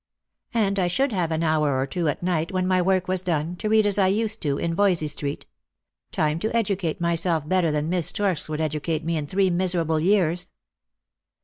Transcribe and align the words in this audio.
And 0.55 0.79
I 0.79 0.87
should 0.87 1.11
have 1.11 1.29
an 1.31 1.43
hour 1.43 1.77
or 1.79 1.85
two 1.85 2.07
at 2.07 2.23
night, 2.23 2.51
when 2.51 2.65
my 2.65 2.81
work 2.81 3.07
was 3.07 3.21
done, 3.21 3.55
to 3.57 3.69
read 3.69 3.85
as 3.85 3.99
I 3.99 4.07
used 4.07 4.43
in 4.43 4.73
Voysey 4.73 5.07
street; 5.07 5.45
time 6.11 6.39
to 6.39 6.55
educate 6.55 6.99
myself 6.99 7.47
better 7.47 7.69
than 7.71 7.87
Miss 7.87 8.07
Storks 8.07 8.49
would 8.49 8.61
educate 8.61 9.03
me 9.05 9.15
in 9.15 9.27
three 9.27 9.51
miserable 9.51 9.99
years." 9.99 10.49